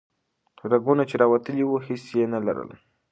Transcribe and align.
رګونه 0.71 1.03
چې 1.09 1.15
راوتلي 1.21 1.63
وو 1.65 1.77
هیڅ 1.87 2.03
یې 2.19 2.25
نه 2.33 2.39
لرل. 2.45 2.69